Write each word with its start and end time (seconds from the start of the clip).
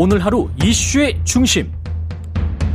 오늘 0.00 0.24
하루 0.24 0.48
이슈의 0.62 1.18
중심. 1.24 1.72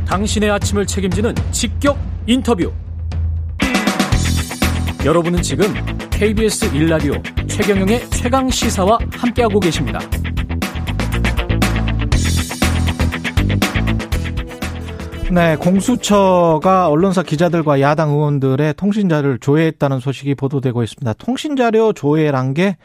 당신의 0.06 0.50
아침을 0.50 0.84
책임지는 0.84 1.34
직격 1.52 1.98
인터뷰. 2.26 2.70
여러분은 5.06 5.40
지금 5.40 5.72
KBS 6.10 6.70
1라디오 6.72 7.48
최경영의 7.48 8.10
최강 8.10 8.50
시사와 8.50 8.98
함께하고 9.10 9.58
계십니다. 9.58 10.00
네, 15.30 15.56
공수처가 15.56 16.90
언론사 16.90 17.22
기자들과 17.22 17.80
야당 17.80 18.10
의원들의 18.10 18.74
통신자를 18.74 19.38
조회했다는 19.38 20.00
소식이 20.00 20.34
보도되고 20.34 20.82
있습니다. 20.82 21.14
통신자료 21.14 21.94
조회란 21.94 22.52
게 22.52 22.76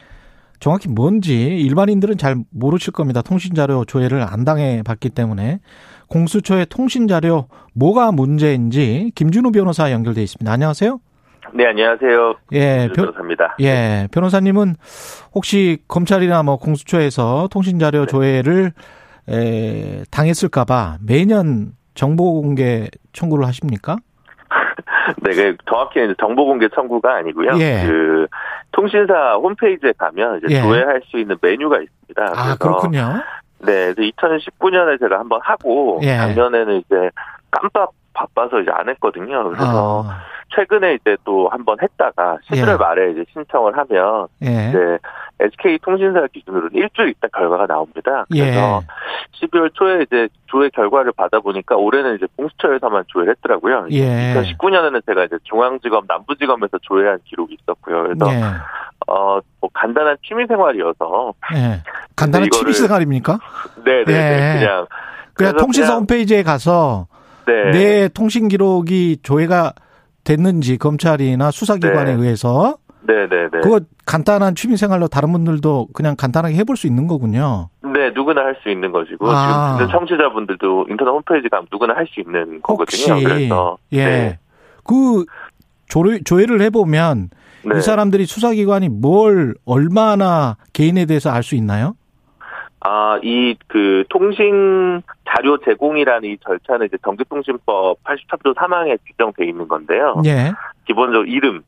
정확히 0.60 0.88
뭔지 0.88 1.34
일반인들은 1.34 2.18
잘 2.18 2.36
모르실 2.50 2.92
겁니다. 2.92 3.22
통신자료 3.22 3.86
조회를 3.86 4.22
안 4.22 4.44
당해 4.44 4.82
봤기 4.84 5.08
때문에 5.08 5.60
공수처의 6.08 6.66
통신자료 6.66 7.48
뭐가 7.74 8.12
문제인지 8.12 9.12
김준우 9.14 9.52
변호사 9.52 9.90
연결돼 9.90 10.22
있습니다. 10.22 10.52
안녕하세요. 10.52 11.00
네, 11.54 11.66
안녕하세요. 11.66 12.34
예, 12.52 12.88
변호사입니다. 12.94 13.56
예, 13.60 14.06
변호사님은 14.12 14.76
혹시 15.34 15.78
검찰이나 15.88 16.42
뭐 16.42 16.58
공수처에서 16.58 17.48
통신자료 17.50 18.00
네. 18.00 18.06
조회를 18.06 18.72
에, 19.30 20.04
당했을까봐 20.10 20.98
매년 21.04 21.72
정보 21.94 22.40
공개 22.40 22.88
청구를 23.12 23.46
하십니까? 23.46 23.96
네, 25.22 25.34
그 25.34 25.56
정확히는 25.68 26.14
정보 26.20 26.44
공개 26.44 26.68
청구가 26.68 27.16
아니고요. 27.16 27.58
예. 27.58 27.84
그 27.86 28.26
통신사 28.80 29.34
홈페이지에 29.34 29.92
가면 29.98 30.38
이제 30.38 30.56
예. 30.56 30.62
조회할 30.62 31.02
수 31.04 31.18
있는 31.18 31.36
메뉴가 31.40 31.80
있습니다. 31.80 32.32
아, 32.34 32.56
그렇군요. 32.56 33.20
네, 33.58 33.92
2019년에 33.92 34.98
제가 34.98 35.18
한번 35.18 35.38
하고 35.42 36.00
예. 36.02 36.16
작년에는 36.16 36.78
이제 36.78 37.10
깜빡 37.50 37.90
바빠서 38.14 38.60
이제 38.60 38.70
안 38.72 38.88
했거든요. 38.88 39.50
그래서 39.50 40.04
아. 40.06 40.22
최근에 40.54 40.94
이제 40.94 41.16
또 41.24 41.48
한 41.48 41.64
번 41.64 41.76
했다가 41.80 42.38
11월 42.50 42.72
예. 42.72 42.76
말에 42.76 43.10
이제 43.12 43.24
신청을 43.32 43.76
하면 43.78 44.26
예. 44.42 44.68
이제 44.68 44.98
SK 45.40 45.78
통신사 45.82 46.26
기준으로는 46.32 46.70
일주일 46.74 47.10
있다 47.10 47.28
결과가 47.28 47.66
나옵니다. 47.66 48.24
그래서 48.30 48.82
예. 48.82 49.46
12월 49.46 49.72
초에 49.74 50.02
이제 50.02 50.28
조회 50.46 50.68
결과를 50.70 51.12
받아보니까 51.16 51.76
올해는 51.76 52.16
이제 52.16 52.26
공수처에서만 52.36 53.04
조회를 53.08 53.34
했더라고요. 53.36 53.86
예. 53.92 54.34
2019년에는 54.34 55.06
제가 55.06 55.24
이제 55.24 55.36
중앙지검, 55.44 56.04
남부지검에서 56.08 56.78
조회한 56.82 57.18
기록이 57.24 57.56
있었고요. 57.62 58.02
그래서 58.02 58.32
예. 58.32 58.42
어, 59.06 59.40
뭐 59.60 59.70
간단한 59.72 60.16
취미생활이어서. 60.26 61.32
예. 61.54 61.82
간단한 62.16 62.50
취미생활입니까? 62.50 63.38
네네. 63.84 64.04
네, 64.04 64.12
네, 64.12 64.58
그냥. 64.58 64.86
그냥 65.34 65.56
통신사 65.56 65.88
그냥, 65.88 66.00
홈페이지에 66.00 66.42
가서 66.42 67.06
네. 67.46 67.70
내 67.70 68.08
통신 68.08 68.48
기록이 68.48 69.18
조회가 69.22 69.72
됐는지 70.34 70.78
검찰이나 70.78 71.50
수사기관에 71.50 72.14
네. 72.14 72.22
의해서 72.22 72.76
네네네. 73.02 73.60
그거 73.62 73.80
간단한 74.06 74.54
취미생활로 74.54 75.08
다른 75.08 75.32
분들도 75.32 75.88
그냥 75.92 76.14
간단하게 76.16 76.54
해볼 76.56 76.76
수 76.76 76.86
있는 76.86 77.08
거군요. 77.08 77.68
네, 77.82 78.10
누구나 78.14 78.42
할 78.42 78.56
수 78.62 78.68
있는 78.68 78.92
것이고 78.92 79.26
아. 79.28 79.78
지금 79.78 79.90
청취자분들도 79.90 80.86
인터넷 80.88 81.10
홈페이지 81.10 81.48
가면 81.48 81.66
누구나 81.72 81.94
할 81.94 82.06
수 82.06 82.20
있는 82.20 82.60
거거든요. 82.62 83.14
혹시, 83.14 83.24
그래서 83.24 83.78
예, 83.92 84.04
네. 84.04 84.38
그 84.84 85.24
조회, 85.88 86.20
조회를 86.22 86.60
해보면 86.60 87.30
네. 87.64 87.78
이 87.78 87.80
사람들이 87.80 88.26
수사기관이 88.26 88.88
뭘 88.88 89.54
얼마나 89.64 90.56
개인에 90.72 91.06
대해서 91.06 91.30
알 91.30 91.42
수 91.42 91.56
있나요? 91.56 91.94
아, 92.80 93.18
이, 93.22 93.56
그, 93.66 94.04
통신 94.08 95.02
자료 95.28 95.58
제공이라는 95.58 96.28
이 96.30 96.38
절차는 96.38 96.86
이제 96.86 96.96
전기통신법 97.04 98.02
83조 98.04 98.54
3항에 98.54 98.98
규정돼 99.06 99.44
있는 99.46 99.68
건데요. 99.68 100.22
예. 100.24 100.52
기본적으로 100.86 101.26
이름, 101.26 101.62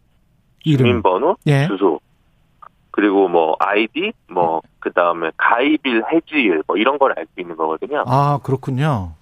이름. 0.64 0.78
주민번호, 0.86 1.36
예. 1.46 1.66
주소, 1.66 2.00
그리고 2.90 3.28
뭐, 3.28 3.56
아이디, 3.58 4.12
뭐, 4.30 4.62
그 4.80 4.90
다음에 4.92 5.30
가입일, 5.36 6.02
해지일, 6.12 6.62
뭐, 6.66 6.76
이런 6.76 6.98
걸 6.98 7.12
알 7.16 7.26
수 7.34 7.40
있는 7.40 7.56
거거든요. 7.56 8.04
아, 8.06 8.38
그렇군요. 8.42 9.12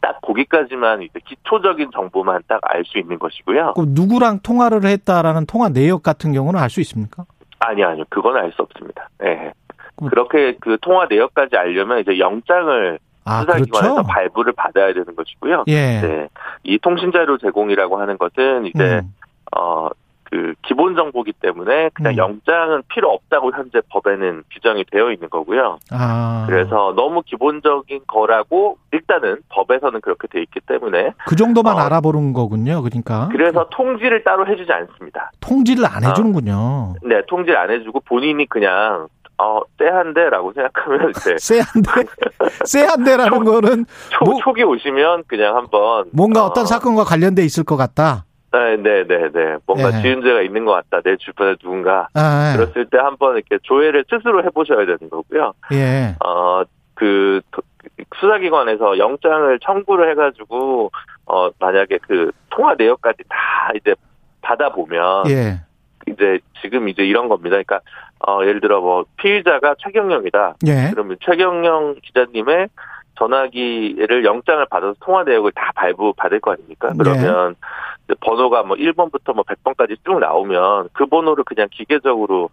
딱 0.00 0.20
거기까지만 0.22 1.02
이제 1.02 1.20
기초적인 1.26 1.90
정보만 1.94 2.42
딱 2.48 2.60
알 2.64 2.84
수 2.84 2.98
있는 2.98 3.18
것이고요. 3.18 3.74
그 3.76 3.84
누구랑 3.86 4.40
통화를 4.42 4.84
했다라는 4.84 5.46
통화 5.46 5.68
내역 5.68 6.02
같은 6.02 6.32
경우는 6.32 6.58
알 6.58 6.70
수 6.70 6.80
있습니까? 6.80 7.24
아니, 7.60 7.84
아니요. 7.84 8.04
그건 8.08 8.36
알 8.36 8.50
수 8.52 8.62
없습니다. 8.62 9.08
네. 9.20 9.52
그렇게 9.96 10.56
그 10.60 10.78
통화 10.80 11.06
내역까지 11.08 11.56
알려면 11.56 12.00
이제 12.00 12.18
영장을 12.18 12.98
아, 13.24 13.40
수사기관에서 13.40 13.94
그렇죠? 13.94 14.08
발부를 14.08 14.52
받아야 14.54 14.92
되는 14.92 15.14
것이고요. 15.14 15.64
예. 15.68 16.00
네. 16.00 16.28
이 16.64 16.78
통신자료 16.78 17.38
제공이라고 17.38 18.00
하는 18.00 18.18
것은 18.18 18.66
이제 18.66 19.00
음. 19.00 19.14
어 19.56 19.90
그 20.32 20.54
기본 20.62 20.96
정보기 20.96 21.34
때문에 21.34 21.90
그냥 21.92 22.14
음. 22.14 22.16
영장은 22.16 22.84
필요 22.88 23.10
없다고 23.10 23.52
현재 23.52 23.82
법에는 23.90 24.44
규정이 24.50 24.84
되어 24.90 25.12
있는 25.12 25.28
거고요. 25.28 25.78
아. 25.90 26.46
그래서 26.48 26.94
너무 26.96 27.20
기본적인 27.20 28.04
거라고 28.06 28.78
일단은 28.92 29.40
법에서는 29.50 30.00
그렇게 30.00 30.28
돼 30.28 30.40
있기 30.40 30.60
때문에 30.60 31.12
그 31.26 31.36
정도만 31.36 31.76
어, 31.76 31.80
알아보는 31.80 32.32
거군요. 32.32 32.80
그러니까 32.80 33.28
그래서 33.30 33.68
통지를 33.72 34.24
따로 34.24 34.46
해주지 34.46 34.72
않습니다. 34.72 35.32
통지를 35.40 35.84
안 35.84 36.02
해주는군요. 36.02 36.54
어, 36.54 36.94
네, 37.02 37.20
통지를 37.28 37.58
안 37.58 37.70
해주고 37.70 38.00
본인이 38.00 38.46
그냥 38.46 39.08
어, 39.42 39.60
쎄한데라고 39.76 40.52
생각하면 40.52 41.10
이제 41.10 41.34
쎄한데 41.38 41.90
쎄한데라는 42.64 43.44
거는 43.44 43.86
초, 44.10 44.24
뭐, 44.24 44.40
초기 44.40 44.62
오시면 44.62 45.24
그냥 45.26 45.56
한번 45.56 46.04
뭔가 46.12 46.46
어, 46.46 46.52
떤 46.52 46.64
사건과 46.64 47.02
관련돼 47.02 47.42
있을 47.42 47.64
것 47.64 47.76
같다. 47.76 48.24
네, 48.52 48.76
네, 48.76 49.04
네, 49.04 49.30
네. 49.32 49.56
뭔가 49.66 49.88
예. 49.88 50.02
지은 50.02 50.22
죄가 50.22 50.42
있는 50.42 50.64
것 50.64 50.72
같다. 50.72 51.00
내 51.02 51.16
주변에 51.16 51.56
누군가. 51.56 52.08
아, 52.14 52.52
예. 52.52 52.56
그랬을 52.56 52.86
때 52.86 52.98
한번 52.98 53.36
이렇게 53.36 53.58
조회를 53.62 54.04
스스로 54.10 54.44
해보셔야 54.44 54.84
되는 54.84 54.98
거고요. 55.10 55.54
예. 55.72 56.14
어, 56.24 56.62
그, 56.94 57.40
수사기관에서 58.20 58.98
영장을 58.98 59.58
청구를 59.60 60.10
해가지고, 60.10 60.90
어, 61.24 61.48
만약에 61.58 61.98
그 62.02 62.30
통화 62.50 62.74
내역까지 62.74 63.22
다 63.26 63.70
이제 63.74 63.94
받아보면. 64.42 65.30
예. 65.30 65.62
이제 66.08 66.40
지금 66.60 66.88
이제 66.88 67.02
이런 67.04 67.28
겁니다. 67.28 67.50
그러니까 67.50 67.80
어 68.26 68.42
예를 68.42 68.60
들어 68.60 68.80
뭐 68.80 69.04
피의자가 69.16 69.76
최경영이다. 69.78 70.56
예. 70.66 70.90
그러면 70.92 71.16
최경영 71.20 71.96
기자님의 72.02 72.68
전화기를 73.18 74.24
영장을 74.24 74.64
받아서 74.70 74.94
통화 75.00 75.22
내역을 75.24 75.52
다 75.52 75.72
발부 75.74 76.12
받을 76.16 76.40
거 76.40 76.52
아닙니까? 76.52 76.90
예. 76.92 76.96
그러면 76.98 77.54
예. 78.10 78.14
번호가 78.20 78.62
뭐 78.62 78.76
1번부터 78.76 79.34
뭐 79.34 79.44
100번까지 79.44 79.96
쭉 80.04 80.18
나오면 80.18 80.88
그 80.92 81.06
번호를 81.06 81.44
그냥 81.44 81.68
기계적으로 81.70 82.50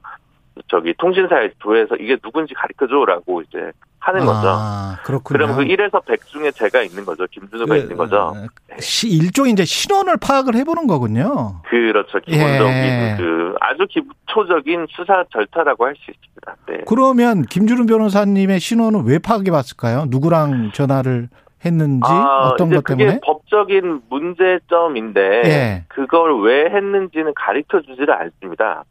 저기 0.67 0.93
통신사에 0.97 1.51
조회해서 1.59 1.95
이게 1.95 2.17
누군지 2.17 2.53
가르쳐줘라고 2.53 3.41
이제 3.41 3.71
하는 3.99 4.25
거죠. 4.25 4.47
아, 4.47 4.97
그렇군요. 5.03 5.37
그럼 5.37 5.57
그 5.57 5.63
1에서 5.63 6.03
100 6.05 6.25
중에 6.27 6.51
제가 6.51 6.81
있는 6.81 7.05
거죠. 7.05 7.25
김준우가 7.29 7.73
그, 7.73 7.79
있는 7.79 7.97
거죠. 7.97 8.33
시, 8.79 9.09
일종의 9.09 9.51
이제 9.51 9.65
신원을 9.65 10.17
파악을 10.17 10.55
해보는 10.55 10.87
거군요. 10.87 11.61
그렇죠. 11.65 12.19
기본적인 12.19 12.73
예. 12.73 13.15
그 13.17 13.55
아주 13.59 13.85
기초적인 13.87 14.87
수사 14.89 15.23
절차라고 15.31 15.85
할 15.85 15.95
수 15.95 16.11
있습니다. 16.11 16.55
네. 16.67 16.83
그러면 16.87 17.41
김준우 17.43 17.85
변호사님의 17.87 18.59
신원은 18.59 19.03
왜 19.05 19.19
파악해 19.19 19.51
봤을까요? 19.51 20.05
누구랑 20.07 20.71
전화를 20.73 21.27
했는지 21.65 22.07
아, 22.09 22.51
어떤 22.53 22.69
것 22.69 22.83
때문에? 22.85 23.05
그게 23.05 23.19
법적인 23.25 24.03
문제점인데 24.09 25.21
예. 25.45 25.83
그걸 25.89 26.41
왜 26.41 26.69
했는지는 26.69 27.33
가르쳐 27.35 27.81
주지를 27.81 28.13
않습니다. 28.13 28.85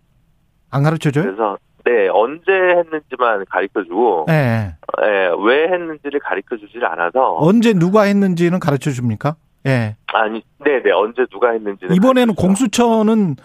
안 0.70 0.82
가르쳐 0.82 1.10
줘요? 1.10 1.24
그래서 1.24 1.56
네, 1.84 2.08
언제 2.08 2.52
했는지만 2.52 3.44
가르쳐 3.48 3.82
주고, 3.84 4.24
네. 4.28 4.74
네, 5.00 5.30
왜 5.42 5.68
했는지를 5.72 6.20
가르쳐 6.20 6.56
주질 6.56 6.84
않아서. 6.84 7.36
언제 7.38 7.72
누가 7.72 8.02
했는지는 8.02 8.60
가르쳐 8.60 8.90
줍니까? 8.90 9.36
예. 9.66 9.70
네. 9.70 9.96
아니, 10.12 10.42
네네, 10.64 10.82
네, 10.82 10.92
언제 10.92 11.24
누가 11.30 11.50
했는지는. 11.52 11.94
이번에는 11.94 12.34
공수처는 12.34 13.36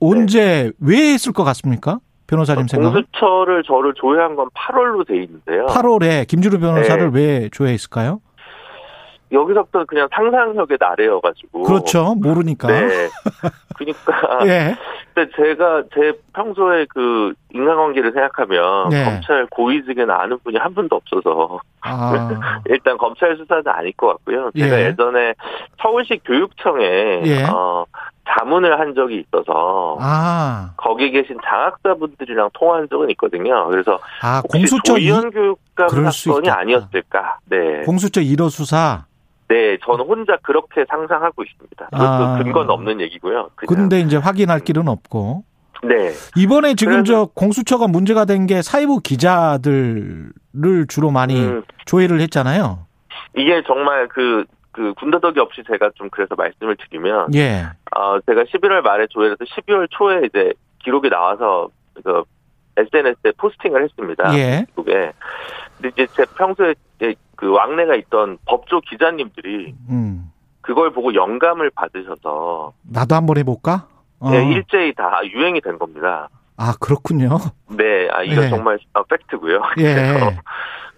언제, 0.00 0.64
네. 0.64 0.72
왜 0.80 1.12
했을 1.12 1.32
것 1.32 1.44
같습니까? 1.44 2.00
변호사님 2.26 2.66
생각 2.66 2.90
공수처를 2.90 3.62
저를 3.62 3.94
조회한 3.94 4.34
건 4.34 4.48
8월로 4.50 5.06
돼 5.06 5.22
있는데요. 5.22 5.66
8월에 5.66 6.26
김주루 6.26 6.58
변호사를 6.58 7.12
네. 7.12 7.20
왜 7.20 7.48
조회했을까요? 7.50 8.20
여기서부터 9.32 9.84
그냥 9.84 10.08
상상력의 10.12 10.78
나래여가지고. 10.80 11.64
그렇죠. 11.64 12.14
모르니까. 12.14 12.68
네. 12.68 13.08
그니까. 13.76 14.40
예. 14.46 14.76
근데 15.14 15.30
제가 15.34 15.82
제 15.94 16.12
평소에 16.34 16.86
그 16.90 17.32
인간관계를 17.52 18.12
생각하면 18.12 18.92
예. 18.92 19.04
검찰 19.04 19.46
고위직에는 19.46 20.10
아는 20.10 20.38
분이 20.44 20.58
한 20.58 20.74
분도 20.74 20.96
없어서. 20.96 21.58
아. 21.80 22.30
일단 22.66 22.98
검찰 22.98 23.36
수사는 23.36 23.62
아닐 23.66 23.92
것 23.92 24.08
같고요. 24.08 24.50
제가 24.56 24.80
예. 24.80 24.94
전에 24.94 25.34
서울시 25.80 26.20
교육청에, 26.24 27.22
예. 27.24 27.44
어, 27.44 27.86
자문을 28.28 28.78
한 28.78 28.94
적이 28.94 29.24
있어서 29.26 29.96
아. 30.00 30.72
거기 30.76 31.10
계신 31.10 31.38
장학자분들이랑 31.44 32.50
통화한 32.54 32.88
적은 32.90 33.10
있거든요. 33.10 33.66
그래서 33.68 33.98
아, 34.20 34.42
공수처 34.42 34.94
조희연 34.94 35.30
교육감 35.30 35.88
사건이 36.10 36.50
아니었을까? 36.50 37.38
네. 37.46 37.82
공수처 37.84 38.20
1호 38.20 38.50
수사. 38.50 39.06
네, 39.48 39.78
저는 39.84 40.04
혼자 40.06 40.36
그렇게 40.42 40.84
상상하고 40.88 41.42
있습니다. 41.44 41.84
그것도 41.86 42.02
아. 42.04 42.38
근거는 42.42 42.70
없는 42.70 43.00
얘기고요. 43.02 43.50
그런데 43.56 44.00
이제 44.00 44.16
확인할 44.16 44.60
길은 44.60 44.88
없고. 44.88 45.44
네. 45.84 46.10
이번에 46.36 46.74
지금 46.74 47.04
저 47.04 47.26
공수처가 47.34 47.86
문제가 47.86 48.24
된 48.24 48.46
게 48.46 48.62
사이버 48.62 48.98
기자들을 49.00 50.86
주로 50.88 51.10
많이 51.10 51.38
음. 51.40 51.62
조회를 51.84 52.20
했잖아요. 52.22 52.86
이게 53.36 53.62
정말 53.66 54.08
그, 54.08 54.44
그 54.72 54.94
군더더기 54.94 55.38
없이 55.40 55.62
제가 55.70 55.90
좀 55.94 56.08
그래서 56.10 56.34
말씀을 56.34 56.76
드리면. 56.76 57.34
예. 57.34 57.66
어, 57.94 58.18
제가 58.26 58.44
11월 58.44 58.80
말에 58.82 59.06
조회를 59.10 59.36
해서 59.40 59.44
12월 59.54 59.86
초에 59.90 60.22
이제 60.26 60.52
기록이 60.84 61.08
나와서 61.10 61.68
그 62.02 62.22
SNS에 62.76 63.32
포스팅을 63.38 63.82
했습니다. 63.84 64.36
예. 64.36 64.66
그게. 64.74 65.12
근데 65.76 65.88
이제 65.88 66.06
제 66.14 66.24
평소에 66.36 66.74
그 67.36 67.50
왕래가 67.50 67.94
있던 67.96 68.38
법조 68.46 68.80
기자님들이 68.80 69.74
음. 69.90 70.32
그걸 70.62 70.90
보고 70.90 71.14
영감을 71.14 71.70
받으셔서 71.70 72.72
나도 72.82 73.14
한번 73.14 73.38
해볼까? 73.38 73.86
어. 74.18 74.30
네, 74.30 74.50
일제히 74.52 74.94
다 74.94 75.20
유행이 75.24 75.60
된 75.60 75.78
겁니다. 75.78 76.28
아 76.56 76.74
그렇군요. 76.80 77.38
네, 77.68 78.08
아 78.10 78.22
이거 78.22 78.44
예. 78.44 78.48
정말 78.48 78.78
팩트고요. 79.08 79.60
예. 79.78 80.38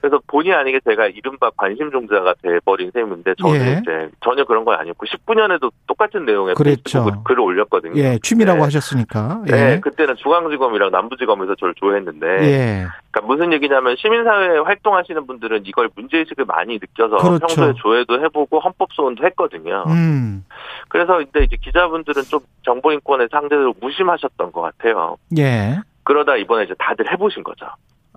그래서 0.01 0.21
본의 0.29 0.53
아니게 0.55 0.81
제가 0.89 1.09
이른바 1.09 1.51
관심 1.57 1.91
종자가 1.91 2.35
돼버린 2.43 2.91
셈인데 2.93 3.35
저는 3.41 3.61
예. 3.61 3.79
이제 3.81 4.11
전혀 4.23 4.45
그런 4.45 4.65
건 4.65 4.79
아니었고 4.79 5.07
19년에도 5.07 5.73
똑같은 5.87 6.25
내용의 6.25 6.55
그랬죠. 6.55 7.05
글을 7.25 7.41
올렸거든요. 7.41 8.01
예, 8.01 8.19
취미라고 8.23 8.59
네. 8.59 8.65
하셨으니까. 8.65 9.43
예. 9.49 9.53
네, 9.53 9.81
그때는 9.81 10.15
중앙지검이랑 10.17 10.91
남부지검에서 10.93 11.57
저를 11.57 11.75
조회했는데, 11.75 12.27
예. 12.43 12.87
그러니까 13.11 13.27
무슨 13.27 13.53
얘기냐면 13.53 13.97
시민사회에 13.99 14.59
활동하시는 14.59 15.27
분들은 15.27 15.63
이걸 15.67 15.89
문제의식을 15.97 16.45
많이 16.45 16.75
느껴서 16.75 17.17
그렇죠. 17.17 17.39
평소에 17.39 17.73
조회도 17.77 18.23
해보고 18.25 18.61
헌법소원도 18.61 19.25
했거든요. 19.27 19.85
음. 19.89 20.45
그래서 20.89 21.19
근데 21.19 21.45
이제 21.45 21.57
기자분들은 21.61 22.23
좀 22.25 22.41
정보인권의 22.65 23.29
상대로 23.33 23.75
무심하셨던 23.81 24.53
것 24.53 24.61
같아요. 24.61 25.17
예. 25.39 25.79
그러다 26.05 26.37
이번에 26.37 26.65
이제 26.65 26.75
다들 26.79 27.11
해보신 27.13 27.43
거죠. 27.43 27.67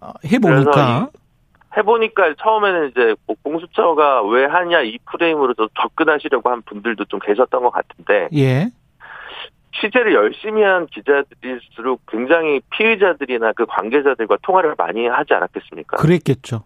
어, 0.02 0.10
해보니까 0.32 1.10
해보니까 1.76 2.36
처음에는 2.40 2.90
이제 2.90 3.16
뭐 3.26 3.36
공수처가 3.44 4.24
왜 4.24 4.46
하냐 4.46 4.82
이 4.82 4.98
프레임으로 5.10 5.54
좀 5.54 5.68
접근하시려고 5.80 6.50
한 6.50 6.62
분들도 6.64 7.06
좀 7.06 7.20
계셨던 7.20 7.64
것 7.64 7.70
같은데. 7.72 8.28
예. 8.36 8.70
취재를 9.80 10.14
열심히 10.14 10.64
한 10.64 10.86
기자들일수록 10.88 12.02
굉장히 12.08 12.60
피의자들이나 12.72 13.54
그 13.54 13.66
관계자들과 13.66 14.38
통화를 14.42 14.76
많이 14.78 15.08
하지 15.08 15.34
않았겠습니까? 15.34 15.98
그랬겠죠. 15.98 16.64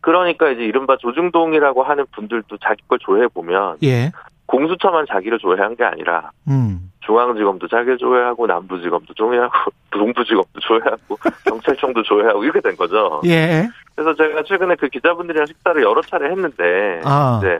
그러니까 0.00 0.50
이제 0.50 0.62
이른바 0.62 0.96
조중동이라고 0.98 1.82
하는 1.82 2.04
분들도 2.12 2.58
자기 2.58 2.82
걸 2.86 2.98
조회해 3.00 3.28
보면 3.28 3.78
예. 3.82 4.12
공수처만 4.58 5.06
자기를 5.10 5.38
조회한 5.38 5.74
게 5.76 5.82
아니라 5.84 6.30
음. 6.48 6.92
중앙지검도 7.00 7.66
자기를 7.68 7.98
조회하고 7.98 8.46
남부지검도 8.46 9.14
조회하고 9.14 9.52
동부지검도 9.90 10.60
조회하고 10.60 11.18
경찰청도 11.46 12.02
조회하고 12.04 12.44
이렇게 12.44 12.60
된 12.60 12.76
거죠. 12.76 13.20
예. 13.26 13.68
그래서 13.96 14.14
제가 14.14 14.42
최근에 14.44 14.76
그 14.76 14.88
기자분들이랑 14.88 15.46
식사를 15.46 15.82
여러 15.82 16.00
차례 16.02 16.30
했는데 16.30 17.00
아. 17.04 17.40
이제 17.42 17.58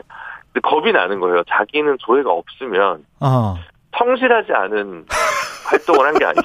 겁이 0.63 0.91
나는 0.93 1.19
거예요. 1.19 1.43
자기는 1.49 1.97
조회가 1.99 2.31
없으면 2.31 3.05
아. 3.19 3.55
성실하지 3.97 4.53
않은 4.53 5.05
활동을 5.69 6.07
한 6.07 6.13
게 6.17 6.25
아니야. 6.25 6.43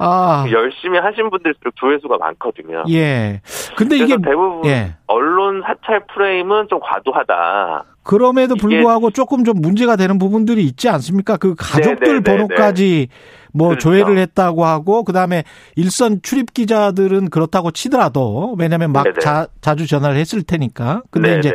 아. 0.00 0.44
열심히 0.50 0.98
하신 0.98 1.30
분들일수록 1.30 1.74
조회수가 1.76 2.18
많거든요. 2.18 2.84
예. 2.90 3.40
근데 3.78 3.96
이게 3.96 4.16
대부분 4.16 4.64
예. 4.66 4.94
언론 5.06 5.62
사찰 5.62 6.04
프레임은 6.12 6.66
좀 6.68 6.80
과도하다. 6.82 7.84
그럼에도 8.02 8.54
불구하고 8.56 9.10
조금 9.10 9.44
좀 9.44 9.60
문제가 9.60 9.96
되는 9.96 10.18
부분들이 10.18 10.64
있지 10.64 10.88
않습니까? 10.88 11.36
그 11.36 11.54
가족들 11.56 11.98
네네네네. 12.00 12.22
네, 12.22 12.22
네, 12.22 12.36
번호까지 12.48 13.08
뭐 13.52 13.68
그렇죠. 13.68 13.90
조회를 13.90 14.18
했다고 14.18 14.64
하고 14.64 15.04
그다음에 15.04 15.44
일선 15.76 16.20
출입 16.22 16.54
기자들은 16.54 17.30
그렇다고 17.30 17.70
치더라도 17.70 18.56
왜냐하면 18.58 18.92
막 18.92 19.06
자, 19.20 19.46
자주 19.60 19.86
전화를 19.86 20.16
했을 20.16 20.42
테니까. 20.42 21.02
근데. 21.10 21.38
이제 21.38 21.52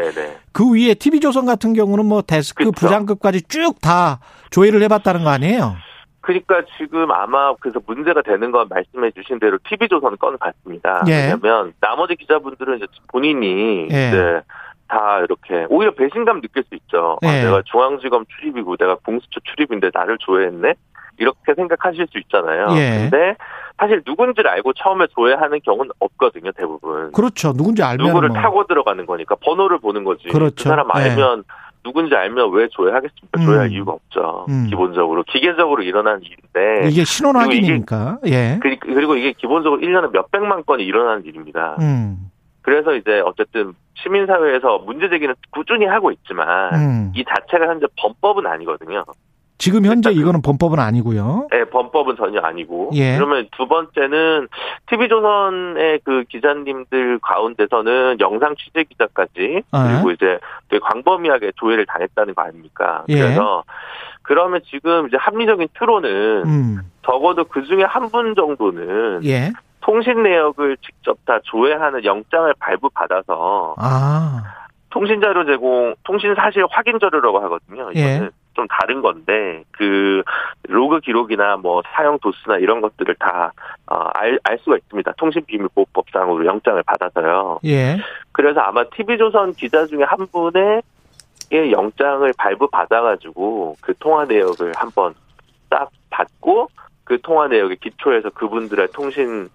그 0.52 0.72
위에 0.72 0.94
TV조선 0.94 1.48
같은 1.48 1.74
경우는 1.74 2.06
뭐 2.06 2.22
데스크 2.22 2.66
그렇죠. 2.66 2.80
부장급까지 2.80 3.42
쭉 3.50 3.81
다 3.81 4.20
조회를 4.52 4.84
해봤다는 4.84 5.24
거 5.24 5.31
아니에요? 5.31 5.75
그러니까 6.24 6.64
지금 6.78 7.12
아마 7.12 7.54
그래서 7.60 7.81
문제가 7.86 8.22
되는 8.22 8.52
건 8.52 8.68
말씀해 8.70 9.12
주신 9.12 9.40
대로 9.40 9.58
TV조선 9.70 10.18
건 10.18 10.38
같습니다. 10.40 11.04
예. 11.08 11.12
왜냐하면 11.24 11.74
나머지 11.81 12.16
기자분들은 12.16 12.78
이제 12.78 12.86
본인이 13.10 13.90
예. 13.92 14.08
이제 14.08 14.42
다 14.88 15.20
이렇게 15.20 15.66
오히려 15.70 15.92
배신감 15.94 16.40
느낄 16.40 16.64
수 16.64 16.75
있죠. 16.75 17.20
아, 17.22 17.28
예. 17.28 17.42
아, 17.42 17.44
내가 17.44 17.62
중앙지검 17.66 18.25
출입이고 18.28 18.78
내가 18.78 18.96
공수처 19.06 19.42
출입인데 19.44 19.92
나를 19.94 20.18
조회했네? 20.20 20.75
이렇게 21.18 21.54
생각하실 21.56 22.08
수 22.10 22.18
있잖아요. 22.20 22.68
예. 22.72 23.10
근데 23.10 23.36
사실 23.78 24.02
누군지를 24.08 24.50
알고 24.50 24.72
처음에 24.74 25.08
조회하는 25.08 25.60
경우는 25.66 25.92
없거든요, 26.00 26.54
대부분. 26.54 27.12
그렇죠. 27.12 27.52
누군지 27.52 27.84
알면 27.84 28.08
누구를 28.08 28.30
뭐. 28.30 28.38
타고 28.38 28.66
들어가는 28.66 29.06
거니까 29.06 29.36
번호를 29.44 29.80
보는 29.80 30.06
거지. 30.06 30.30
그렇죠. 30.30 30.56
그 30.56 30.70
사람 30.70 30.88
예. 30.96 31.02
알면 31.02 31.40
예. 31.40 31.64
누군지 31.84 32.16
알면 32.16 32.52
왜 32.54 32.68
조회하겠습니까? 32.70 33.40
음. 33.40 33.46
조회할 33.46 33.72
이유가 33.72 33.92
없죠. 33.92 34.46
음. 34.50 34.68
기본적으로 34.70 35.24
기계적으로 35.24 35.84
일어나는 35.84 36.22
일인데 36.22 36.90
이게 36.90 37.04
신원 37.04 37.36
확인이니까. 37.36 38.20
예. 38.28 38.60
그리고 38.62 39.16
이게 39.16 39.34
기본적으로 39.34 39.82
1년에 39.82 40.12
몇 40.12 40.32
백만 40.32 40.64
건이 40.66 40.84
일어나는 40.84 41.26
일입니다. 41.26 41.76
음. 41.80 42.32
그래서 42.62 42.96
이제 42.96 43.22
어쨌든 43.26 43.74
시민사회에서 43.96 44.80
문제 44.80 45.10
제기는 45.10 45.36
꾸준히 45.52 45.86
하고 45.86 46.12
있지만 46.12 46.74
음. 46.74 47.12
이 47.16 47.24
자체가 47.24 47.68
현재 47.68 47.86
범법은 47.98 48.48
아니거든요. 48.48 49.04
지금 49.63 49.86
현재 49.86 50.12
이거는 50.12 50.42
범법은 50.42 50.77
아니고요. 50.77 51.48
네, 51.50 51.63
범법은 51.63 52.18
전혀 52.18 52.42
아니고. 52.42 52.89
예. 52.95 53.15
그러면 53.15 53.48
두 53.56 53.65
번째는 53.65 54.50
TV조선의 54.88 56.01
그 56.04 56.25
기자님들 56.27 57.19
가운데서는 57.19 58.18
영상 58.19 58.56
취재 58.57 58.83
기자까지 58.83 59.63
아. 59.71 59.88
그리고 59.88 60.12
이제 60.12 60.38
되게 60.68 60.81
광범위하게 60.83 61.54
조회를 61.56 61.86
당했다는 61.86 62.36
거 62.36 62.42
아닙니까? 62.42 63.06
예. 63.07 63.15
그래서 63.15 63.63
그러면 64.21 64.60
지금 64.69 65.07
이제 65.07 65.15
합리적인 65.18 65.69
추론은 65.77 66.44
음. 66.45 66.80
적어도 67.06 67.45
그 67.45 67.63
중에 67.63 67.83
한 67.83 68.10
분 68.10 68.36
정도는 68.36 69.24
예. 69.24 69.54
통신 69.80 70.24
내역을 70.24 70.75
직접 70.86 71.18
다 71.25 71.39
조회하는 71.44 72.04
영장을 72.04 72.54
발부받아서 72.60 73.75
아. 73.77 74.44
통신 74.89 75.22
자료 75.22 75.46
제공, 75.46 75.96
통신 76.03 76.36
사실 76.36 76.65
확인 76.70 77.00
자료라고 77.00 77.39
하거든요. 77.43 77.89
이거는 77.91 77.96
예. 77.96 78.29
좀 78.53 78.67
다른 78.67 79.01
건데 79.01 79.63
그 79.72 80.24
로그 80.63 81.00
기록이나 81.00 81.57
뭐 81.57 81.81
사용 81.93 82.19
도수나 82.19 82.57
이런 82.57 82.81
것들을 82.81 83.15
다알 83.15 83.51
어, 83.88 84.10
알 84.43 84.57
수가 84.60 84.77
있습니다. 84.77 85.13
통신비밀보호법상으로 85.17 86.45
영장을 86.45 86.81
받아서요. 86.83 87.60
예. 87.65 87.98
그래서 88.31 88.62
아마 88.62 88.83
TV조선 88.83 89.53
기자 89.53 89.86
중에 89.86 90.03
한 90.03 90.27
분의 90.27 90.81
영장을 91.51 92.31
발부 92.38 92.67
받아가지고 92.69 93.75
그 93.81 93.93
통화 94.00 94.25
내역을 94.25 94.74
한번 94.75 95.13
딱 95.69 95.89
받고 96.10 96.69
그 97.03 97.19
통화 97.22 97.48
내역에 97.48 97.75
기초해서 97.75 98.29
그분들의 98.31 98.88
통신 98.93 99.50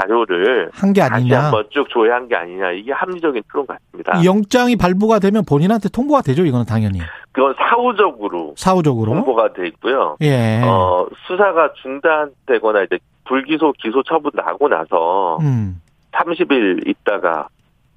자료를 0.00 0.70
한 0.72 0.92
게 0.92 1.02
아니냐. 1.02 1.34
다시 1.36 1.44
한번 1.44 1.64
쭉 1.70 1.88
조회한 1.88 2.28
게 2.28 2.36
아니냐. 2.36 2.72
이게 2.72 2.92
합리적인 2.92 3.42
토론 3.50 3.66
같습니다. 3.66 4.24
영장이 4.24 4.76
발부가 4.76 5.18
되면 5.18 5.44
본인한테 5.44 5.88
통보가 5.88 6.22
되죠. 6.22 6.44
이거는 6.44 6.64
당연히. 6.66 7.00
그건 7.32 7.54
사후적으로 7.58 8.54
사후적으로 8.56 9.12
통보가 9.14 9.52
돼 9.52 9.66
있고요. 9.68 10.16
예. 10.22 10.60
어, 10.64 11.06
수사가 11.26 11.72
중단되거나 11.82 12.82
이제 12.84 12.98
불기소 13.26 13.72
기소 13.78 14.02
처분 14.02 14.30
나고 14.34 14.68
나서 14.68 15.38
음. 15.42 15.80
30일 16.12 16.88
있다가 16.88 17.48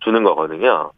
주는 0.02 0.24
거거든요. 0.24 0.92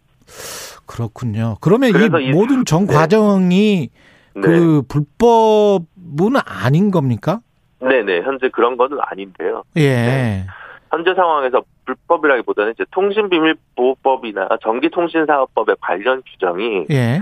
그렇군요. 0.86 1.58
그러면 1.62 1.92
이 2.22 2.32
모든 2.32 2.66
전 2.66 2.86
네. 2.88 2.94
과정이 2.94 3.90
네. 4.36 4.42
그 4.42 4.50
네. 4.50 4.88
불법은 4.88 6.36
아닌 6.46 6.92
겁니까? 6.92 7.40
네네 7.80 8.22
현재 8.22 8.50
그런 8.50 8.78
거는 8.78 8.98
아닌데요. 9.02 9.64
예. 9.76 9.90
네. 9.90 10.48
현재 10.94 11.16
상황에서 11.16 11.64
불법이라기보다는 11.86 12.74
이제 12.74 12.86
통신비밀보호법이나 12.92 14.48
전기통신사업법의 14.62 15.78
관련 15.82 16.22
규정이 16.22 16.86
예. 16.92 17.20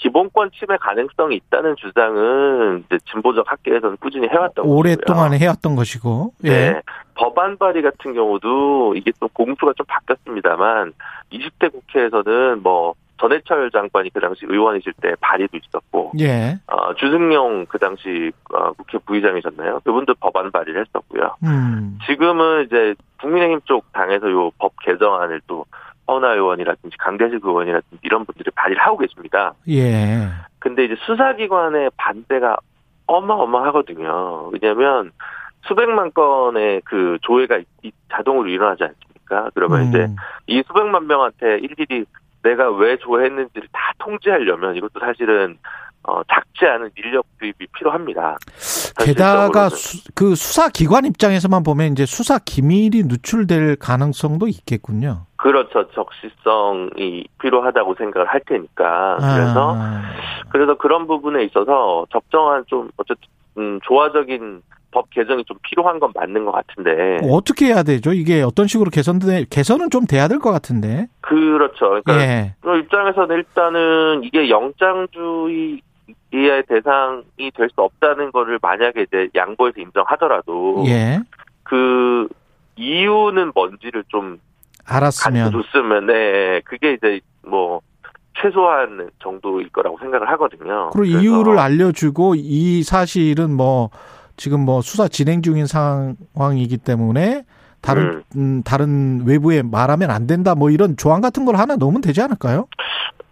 기본권 0.00 0.50
침해 0.58 0.76
가능성이 0.78 1.36
있다는 1.36 1.76
주장은 1.76 2.84
이제 2.86 2.98
진보적 3.10 3.44
학계에서는 3.50 3.98
꾸준히 3.98 4.28
해왔던 4.28 4.64
오랫동안 4.66 5.34
해왔던 5.34 5.76
것이고. 5.76 6.32
예. 6.44 6.50
네. 6.50 6.82
법안 7.14 7.58
발의 7.58 7.82
같은 7.82 8.14
경우도 8.14 8.94
이게 8.96 9.12
또 9.20 9.28
공수가 9.28 9.74
좀 9.76 9.84
바뀌었습니다만 9.86 10.94
20대 11.32 11.70
국회에서는 11.70 12.62
뭐 12.62 12.94
전해철 13.20 13.70
장관이 13.70 14.08
그 14.14 14.20
당시 14.20 14.46
의원이실 14.46 14.94
때 15.02 15.12
발의도 15.20 15.58
있었고, 15.58 16.12
예. 16.20 16.58
어, 16.66 16.94
주승용 16.94 17.66
그 17.66 17.78
당시 17.78 18.32
어, 18.54 18.72
국회 18.72 18.96
부의장이셨나요? 19.04 19.80
그분도 19.84 20.14
법안 20.18 20.50
발의를 20.50 20.86
했었고요. 20.86 21.36
음. 21.44 21.98
지금은 22.06 22.64
이제 22.64 22.94
국민의힘 23.20 23.60
쪽 23.66 23.92
당에서 23.92 24.30
요 24.30 24.50
법 24.58 24.72
개정안을 24.82 25.42
또 25.46 25.66
허나 26.10 26.34
의원이라든지 26.34 26.96
강대식 26.98 27.44
의원이라든지 27.44 27.98
이런 28.02 28.24
분들이 28.24 28.50
발의를 28.54 28.82
하고 28.82 28.98
계십니다. 28.98 29.54
예. 29.68 30.28
근데 30.58 30.84
이제 30.84 30.96
수사기관의 31.06 31.90
반대가 31.96 32.56
어마어마하거든요. 33.06 34.50
왜냐하면 34.52 35.12
수백만 35.66 36.12
건의 36.12 36.80
그 36.84 37.18
조회가 37.22 37.60
자동으로 38.12 38.48
일어나지 38.48 38.84
않습니까? 38.84 39.50
그러면 39.54 39.82
음. 39.82 39.88
이제 39.88 40.08
이 40.46 40.62
수백만 40.66 41.06
명한테 41.06 41.58
일일이 41.58 42.04
내가 42.42 42.70
왜 42.70 42.96
조회했는지를 42.96 43.68
다 43.72 43.92
통제하려면 43.98 44.76
이것도 44.76 44.98
사실은 45.00 45.58
어, 46.02 46.22
작지 46.24 46.64
않은 46.64 46.90
인력 46.96 47.26
투입이 47.38 47.66
필요합니다. 47.76 48.38
게다가 48.98 49.68
수, 49.68 50.02
그 50.14 50.34
수사 50.34 50.68
기관 50.68 51.04
입장에서만 51.04 51.62
보면 51.62 51.92
이제 51.92 52.06
수사 52.06 52.38
기밀이 52.38 53.02
누출될 53.04 53.76
가능성도 53.76 54.48
있겠군요. 54.48 55.26
그렇죠. 55.42 55.88
적시성이 55.92 57.24
필요하다고 57.40 57.94
생각을 57.94 58.28
할 58.28 58.40
테니까. 58.46 59.16
그래서 59.20 59.74
아. 59.76 60.02
그래서 60.50 60.74
그런 60.76 61.06
부분에 61.06 61.44
있어서 61.44 62.06
적정한 62.12 62.64
좀 62.66 62.90
어쨌든 62.98 63.26
음, 63.56 63.80
조화적인 63.82 64.62
법 64.92 65.08
개정이 65.10 65.44
좀 65.44 65.56
필요한 65.62 65.98
건 65.98 66.10
맞는 66.14 66.44
것 66.44 66.52
같은데 66.52 67.20
어떻게 67.30 67.66
해야 67.66 67.82
되죠? 67.82 68.12
이게 68.12 68.42
어떤 68.42 68.66
식으로 68.66 68.90
개선돼 68.90 69.46
개선은 69.48 69.88
좀 69.90 70.04
돼야 70.06 70.28
될 70.28 70.40
것 70.40 70.50
같은데. 70.52 71.06
그렇죠. 71.22 72.00
그러니까 72.04 72.20
예. 72.20 72.54
그 72.60 72.76
입장에서는 72.78 73.34
일단은 73.36 74.24
이게 74.24 74.50
영장주의 74.50 75.80
의 76.32 76.62
대상이 76.68 77.50
될 77.56 77.68
수 77.70 77.80
없다는 77.80 78.30
거를 78.32 78.58
만약에 78.60 79.02
이제 79.02 79.28
양보해서 79.34 79.80
인정하더라도 79.80 80.84
예. 80.86 81.20
그 81.62 82.28
이유는 82.76 83.52
뭔지를 83.54 84.04
좀 84.08 84.38
알았으면 84.90 85.52
줬으면 85.52 86.06
네 86.06 86.60
그게 86.64 86.94
이제 86.94 87.20
뭐 87.46 87.80
최소한 88.40 89.10
정도일 89.22 89.70
거라고 89.70 89.98
생각을 89.98 90.28
하거든요. 90.30 90.90
그리고 90.92 91.18
이유를 91.18 91.58
알려주고 91.58 92.34
이 92.36 92.82
사실은 92.82 93.54
뭐 93.54 93.90
지금 94.36 94.60
뭐 94.60 94.80
수사 94.80 95.08
진행 95.08 95.42
중인 95.42 95.66
상황이기 95.66 96.78
때문에 96.78 97.44
다른 97.82 98.02
음. 98.02 98.22
음, 98.36 98.62
다른 98.64 99.26
외부에 99.26 99.62
말하면 99.62 100.10
안 100.10 100.26
된다 100.26 100.54
뭐 100.54 100.70
이런 100.70 100.96
조항 100.96 101.20
같은 101.20 101.44
걸 101.44 101.56
하나 101.56 101.76
넣으면 101.76 102.00
되지 102.00 102.22
않을까요? 102.22 102.66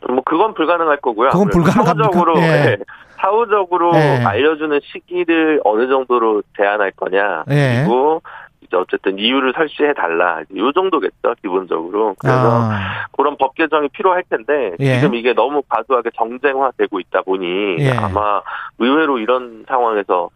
뭐 0.08 0.22
그건 0.24 0.54
불가능할 0.54 0.98
거고요. 0.98 1.30
그건 1.30 1.48
불가능합니까? 1.48 2.12
사후적으로 2.12 2.36
예. 2.38 2.40
네. 2.40 2.76
사후적으로 3.16 3.94
예. 3.94 4.22
알려주는 4.24 4.80
시기를 4.84 5.60
어느 5.64 5.88
정도로 5.88 6.42
제한할 6.56 6.92
거냐 6.92 7.44
예. 7.50 7.82
그리고 7.82 8.22
이제 8.68 8.76
어쨌든 8.76 9.18
이유를 9.18 9.54
설치해 9.56 9.94
달라 9.94 10.42
이 10.50 10.72
정도겠죠 10.75 11.34
기본적으로 11.40 12.14
그래서 12.18 12.70
아. 12.70 13.06
그런 13.16 13.37
법 13.37 13.54
개정이 13.54 13.88
필요할 13.88 14.22
텐데 14.28 14.76
예. 14.78 15.00
지금 15.00 15.14
이게 15.14 15.32
너무 15.32 15.62
과도하게 15.68 16.10
정쟁화되고 16.16 17.00
있다 17.00 17.22
보니 17.22 17.76
예. 17.80 17.92
아마 17.92 18.42
의외로 18.78 19.18
이런 19.18 19.64
상황에서 19.66 20.28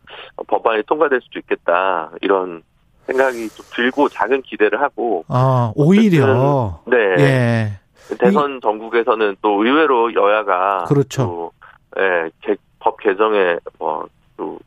법안이 0.48 0.82
통과될 0.84 1.20
수도 1.22 1.38
있겠다 1.38 2.10
이런 2.22 2.62
생각이 3.06 3.48
좀 3.50 3.66
들고 3.74 4.08
작은 4.08 4.42
기대를 4.42 4.80
하고 4.80 5.24
아 5.28 5.72
오히려 5.76 6.80
네 6.86 6.96
예. 7.18 7.72
대선 8.18 8.60
전국에서는 8.60 9.36
또 9.42 9.64
의외로 9.64 10.12
여야가 10.14 10.84
그렇죠. 10.84 11.22
또, 11.22 11.52
예, 11.98 12.56
법 12.78 12.98
개정에 13.00 13.56
뭐또 13.78 14.58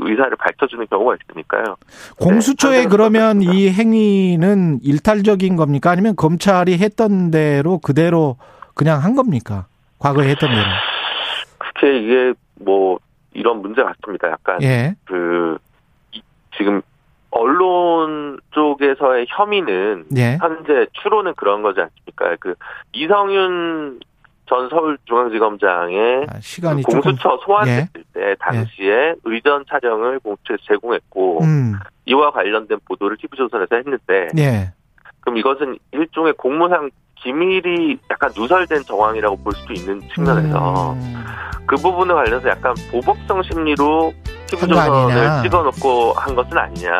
의사를 0.00 0.36
밝혀주는 0.36 0.86
경우가 0.88 1.16
있으니까요. 1.22 1.76
공수처에 2.18 2.82
네, 2.82 2.86
그러면 2.86 3.42
이 3.42 3.70
행위는 3.70 4.80
일탈적인 4.82 5.56
겁니까? 5.56 5.90
아니면 5.90 6.16
검찰이 6.16 6.78
했던 6.78 7.30
대로 7.30 7.78
그대로 7.78 8.36
그냥 8.74 9.02
한 9.02 9.14
겁니까? 9.14 9.66
과거에 9.98 10.28
했던 10.30 10.50
대로. 10.50 10.66
그게 11.58 11.98
이게 11.98 12.34
뭐 12.60 12.98
이런 13.32 13.62
문제 13.62 13.82
같습니다. 13.82 14.30
약간 14.30 14.62
예. 14.62 14.94
그 15.04 15.58
지금 16.56 16.82
언론 17.30 18.40
쪽에서의 18.50 19.26
혐의는 19.28 20.06
예. 20.16 20.36
현재 20.40 20.86
추론은 21.02 21.34
그런 21.36 21.62
거지 21.62 21.80
않습니까? 21.80 22.36
그 22.40 22.54
이성윤 22.92 24.00
전 24.46 24.68
서울중앙지검장의 24.68 26.26
아, 26.28 26.40
시간이 26.40 26.82
그 26.82 26.90
공수처 26.90 27.38
소환됐을 27.44 27.88
예. 27.94 28.02
때 28.20 28.36
당시에 28.38 28.86
예. 28.86 29.14
의전 29.24 29.64
촬영을 29.68 30.18
공수처에 30.18 30.58
제공했고 30.68 31.42
음. 31.42 31.74
이와 32.04 32.30
관련된 32.32 32.78
보도를 32.86 33.16
TV조선에서 33.16 33.76
했는데 33.76 34.28
예. 34.38 34.72
그럼 35.20 35.38
이것은 35.38 35.78
일종의 35.92 36.34
공무상 36.34 36.90
기밀이 37.22 37.98
약간 38.10 38.30
누설된 38.36 38.82
정황이라고 38.84 39.36
볼 39.38 39.52
수도 39.54 39.72
있는 39.72 40.00
측면에서 40.14 40.92
음. 40.92 41.24
그 41.66 41.76
부분에 41.76 42.12
관련해서 42.12 42.48
약간 42.48 42.74
보복성 42.90 43.42
심리로 43.42 44.12
TV조선을 44.48 45.42
찍어놓고 45.42 46.12
한 46.14 46.34
것은 46.34 46.56
아니냐. 46.58 46.90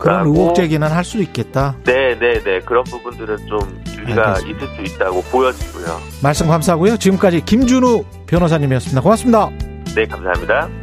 그런 0.00 0.26
의혹 0.26 0.54
제기는 0.54 0.86
할 0.86 1.04
수 1.04 1.18
있겠다. 1.18 1.74
네, 1.84 2.16
네, 2.18 2.40
네. 2.40 2.60
그런 2.60 2.84
부분들은 2.84 3.36
좀 3.46 3.58
일리가 3.92 4.36
있을 4.46 4.66
수 4.68 4.94
있다고 4.94 5.20
보여지고요. 5.22 5.98
말씀 6.22 6.46
감사하고요. 6.46 6.96
지금까지 6.96 7.44
김준우 7.44 8.04
변호사님이었습니다. 8.26 9.00
고맙습니다. 9.02 9.69
네, 9.94 10.06
감사합니다. 10.06 10.79